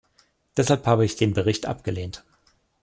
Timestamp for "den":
1.15-1.33